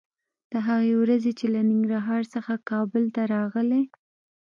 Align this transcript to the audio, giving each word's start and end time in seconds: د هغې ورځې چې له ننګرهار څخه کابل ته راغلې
د 0.51 0.53
هغې 0.67 0.93
ورځې 1.01 1.31
چې 1.39 1.45
له 1.53 1.61
ننګرهار 1.69 2.23
څخه 2.33 2.53
کابل 2.69 3.03
ته 3.15 3.21
راغلې 3.35 3.83